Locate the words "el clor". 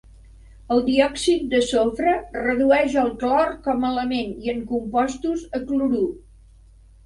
3.03-3.53